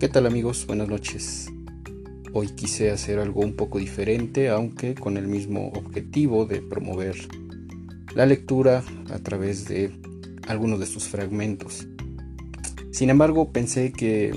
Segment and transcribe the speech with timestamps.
[0.00, 0.66] ¿Qué tal amigos?
[0.66, 1.52] Buenas noches.
[2.32, 7.16] Hoy quise hacer algo un poco diferente, aunque con el mismo objetivo de promover
[8.14, 8.82] la lectura
[9.12, 9.90] a través de
[10.48, 11.86] algunos de sus fragmentos.
[12.92, 14.32] Sin embargo, pensé que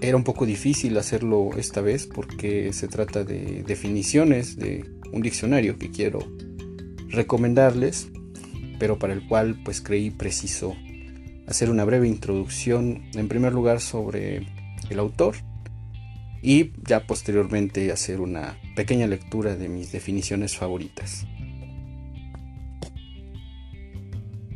[0.00, 5.76] era un poco difícil hacerlo esta vez porque se trata de definiciones de un diccionario
[5.76, 6.20] que quiero
[7.10, 8.08] recomendarles,
[8.78, 10.74] pero para el cual pues creí preciso
[11.48, 14.46] hacer una breve introducción en primer lugar sobre
[14.90, 15.36] el autor
[16.42, 21.26] y ya posteriormente hacer una pequeña lectura de mis definiciones favoritas.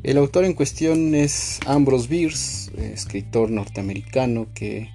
[0.03, 4.91] El autor en cuestión es Ambrose Bierce, escritor norteamericano que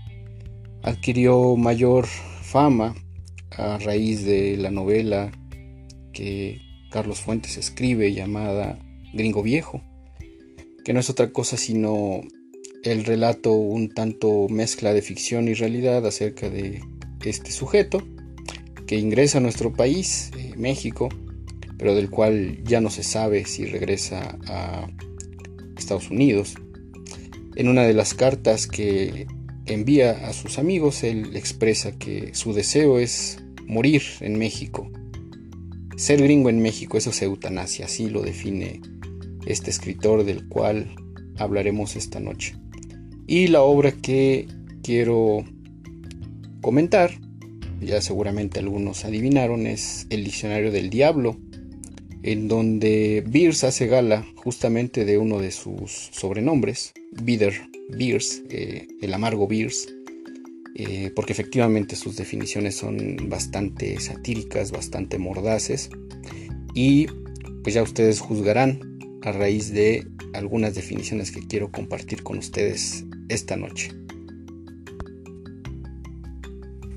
[0.84, 2.94] adquirió mayor fama
[3.52, 5.32] a raíz de la novela
[6.14, 8.78] que Carlos Fuentes escribe llamada
[9.14, 9.82] Gringo Viejo
[10.88, 12.22] que no es otra cosa sino
[12.82, 16.82] el relato un tanto mezcla de ficción y realidad acerca de
[17.26, 18.02] este sujeto
[18.86, 21.10] que ingresa a nuestro país, eh, México,
[21.78, 24.88] pero del cual ya no se sabe si regresa a
[25.78, 26.56] Estados Unidos.
[27.58, 29.28] En una de las cartas que
[29.66, 34.90] envía a sus amigos, él expresa que su deseo es morir en México.
[35.98, 38.80] Ser gringo en México, eso es eutanasia, así lo define
[39.48, 40.94] este escritor del cual
[41.38, 42.56] hablaremos esta noche.
[43.26, 44.48] Y la obra que
[44.84, 45.44] quiero
[46.62, 47.12] comentar,
[47.82, 51.38] ya seguramente algunos adivinaron, es El Diccionario del Diablo,
[52.24, 57.54] en donde Beers hace gala justamente de uno de sus sobrenombres, Bitter
[57.90, 59.88] Beers, eh, el amargo Beers,
[60.76, 65.90] eh, porque efectivamente sus definiciones son bastante satíricas, bastante mordaces,
[66.74, 67.08] y
[67.64, 73.56] pues ya ustedes juzgarán a raíz de algunas definiciones que quiero compartir con ustedes esta
[73.58, 73.92] noche.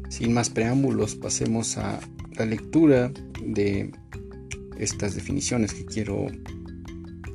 [0.09, 2.00] Sin más preámbulos, pasemos a
[2.37, 3.12] la lectura
[3.45, 3.91] de
[4.78, 6.27] estas definiciones que quiero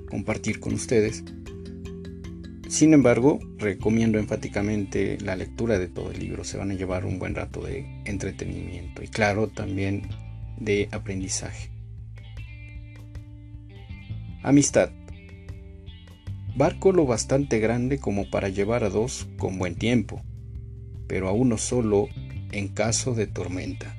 [0.09, 1.23] compartir con ustedes.
[2.67, 6.43] Sin embargo, recomiendo enfáticamente la lectura de todo el libro.
[6.43, 10.03] Se van a llevar un buen rato de entretenimiento y claro, también
[10.59, 11.74] de aprendizaje.
[14.45, 14.91] Amistad.
[16.55, 20.21] Barco lo bastante grande como para llevar a dos con buen tiempo,
[21.07, 22.09] pero a uno solo
[22.51, 23.97] en caso de tormenta.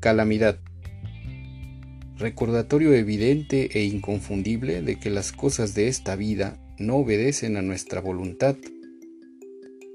[0.00, 0.58] Calamidad.
[2.16, 8.00] Recordatorio evidente e inconfundible de que las cosas de esta vida no obedecen a nuestra
[8.00, 8.56] voluntad.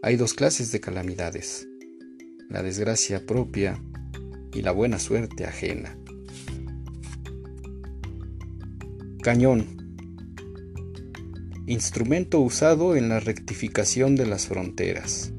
[0.04, 1.68] Hay dos clases de calamidades,
[2.52, 3.82] la desgracia propia
[4.54, 5.98] y la buena suerte ajena.
[9.22, 9.68] Cañón.
[11.68, 15.32] Instrumento usado en la rectificación de las fronteras.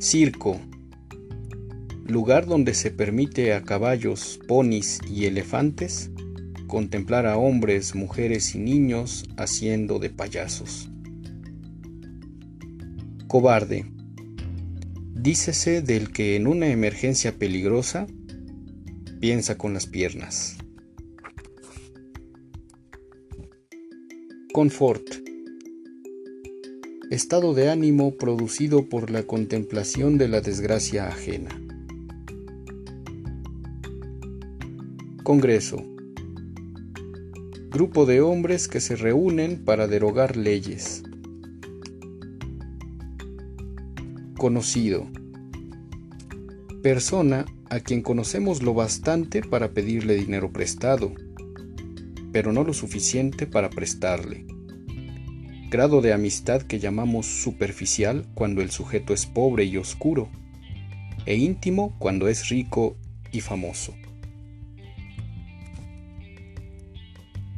[0.00, 0.58] Circo.
[2.06, 6.10] Lugar donde se permite a caballos, ponis y elefantes
[6.66, 10.88] contemplar a hombres, mujeres y niños haciendo de payasos.
[13.26, 13.84] Cobarde.
[15.12, 18.06] Dícese del que en una emergencia peligrosa
[19.26, 20.58] Piensa con las piernas.
[24.52, 25.00] Confort.
[27.10, 31.58] Estado de ánimo producido por la contemplación de la desgracia ajena.
[35.22, 35.78] Congreso.
[37.70, 41.02] Grupo de hombres que se reúnen para derogar leyes.
[44.36, 45.06] Conocido.
[46.82, 51.12] Persona a quien conocemos lo bastante para pedirle dinero prestado,
[52.32, 54.46] pero no lo suficiente para prestarle.
[55.70, 60.28] Grado de amistad que llamamos superficial cuando el sujeto es pobre y oscuro,
[61.26, 62.96] e íntimo cuando es rico
[63.32, 63.94] y famoso.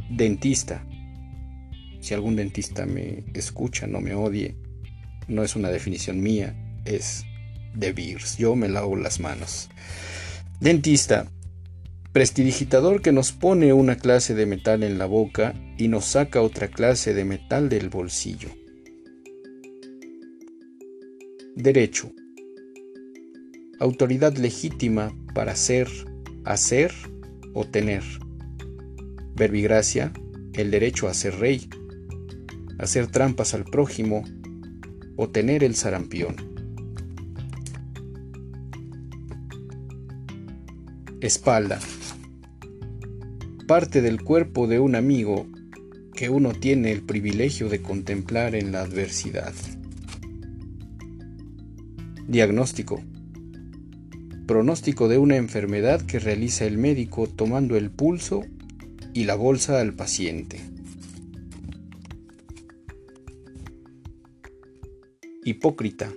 [0.08, 0.86] Dentista.
[2.00, 4.56] Si algún dentista me escucha, no me odie,
[5.26, 6.54] no es una definición mía,
[6.84, 7.26] es
[7.76, 8.36] de Beers.
[8.38, 9.68] Yo me lavo las manos.
[10.60, 11.30] Dentista.
[12.12, 16.68] Prestidigitador que nos pone una clase de metal en la boca y nos saca otra
[16.68, 18.48] clase de metal del bolsillo.
[21.54, 22.10] Derecho.
[23.78, 25.88] Autoridad legítima para ser,
[26.44, 26.90] hacer
[27.52, 28.02] o tener.
[29.34, 30.14] Verbigracia,
[30.54, 31.68] el derecho a ser rey,
[32.78, 34.24] hacer trampas al prójimo
[35.16, 36.55] o tener el sarampión.
[41.22, 41.80] Espalda.
[43.66, 45.46] parte del cuerpo de un amigo
[46.14, 49.54] que uno tiene el privilegio de contemplar en la adversidad.
[52.28, 53.02] Diagnóstico.
[54.46, 58.44] Pronóstico de una enfermedad que realiza el médico tomando el pulso
[59.14, 60.60] y la bolsa al paciente.
[65.44, 66.12] Hipócrita.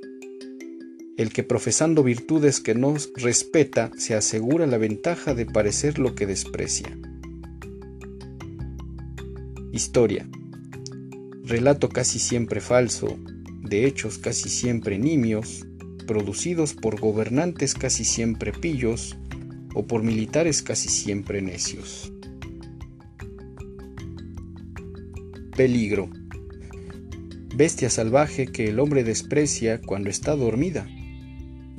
[1.19, 6.25] El que profesando virtudes que no respeta se asegura la ventaja de parecer lo que
[6.25, 6.97] desprecia.
[9.73, 10.29] Historia.
[11.43, 13.19] Relato casi siempre falso,
[13.61, 15.67] de hechos casi siempre nimios,
[16.07, 19.17] producidos por gobernantes casi siempre pillos
[19.73, 22.13] o por militares casi siempre necios.
[25.57, 26.09] Peligro.
[27.53, 30.87] Bestia salvaje que el hombre desprecia cuando está dormida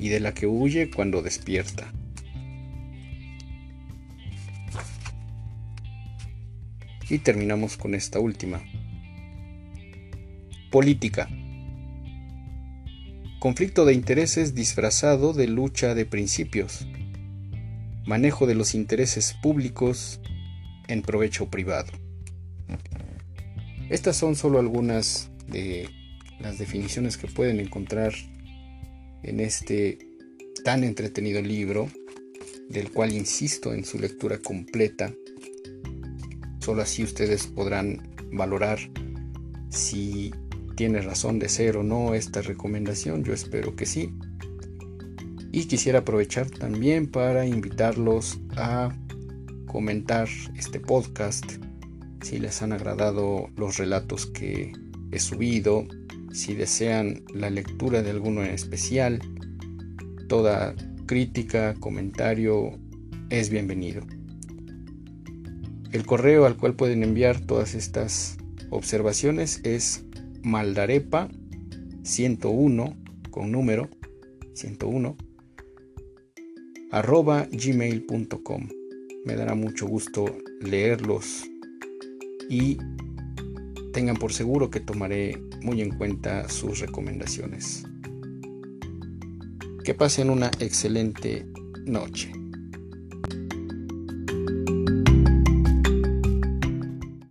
[0.01, 1.93] y de la que huye cuando despierta.
[7.07, 8.63] Y terminamos con esta última.
[10.71, 11.29] Política.
[13.39, 16.87] Conflicto de intereses disfrazado de lucha de principios.
[18.03, 20.19] Manejo de los intereses públicos
[20.87, 21.91] en provecho privado.
[23.89, 25.89] Estas son solo algunas de
[26.39, 28.13] las definiciones que pueden encontrar
[29.23, 29.97] en este
[30.63, 31.89] tan entretenido libro,
[32.69, 35.13] del cual insisto en su lectura completa
[36.61, 38.77] Solo así ustedes podrán valorar
[39.69, 40.31] si
[40.75, 43.23] tiene razón de ser o no esta recomendación.
[43.23, 44.13] Yo espero que sí.
[45.51, 48.95] Y quisiera aprovechar también para invitarlos a
[49.65, 51.45] comentar este podcast
[52.21, 54.71] si les han agradado los relatos que
[55.11, 55.87] he subido,
[56.31, 59.19] si desean la lectura de alguno en especial.
[60.27, 60.75] Toda
[61.05, 62.79] crítica, comentario
[63.29, 64.01] es bienvenido.
[65.91, 68.37] El correo al cual pueden enviar todas estas
[68.69, 70.05] observaciones es
[70.41, 71.29] maldarepa
[72.03, 72.97] 101
[73.29, 73.89] con número
[74.53, 75.17] 101
[76.91, 78.69] arroba gmail.com.
[79.25, 80.25] Me dará mucho gusto
[80.61, 81.43] leerlos
[82.49, 82.77] y
[83.91, 87.83] tengan por seguro que tomaré muy en cuenta sus recomendaciones.
[89.83, 91.45] Que pasen una excelente
[91.85, 92.31] noche.